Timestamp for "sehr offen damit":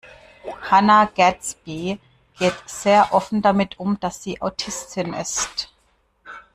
2.65-3.79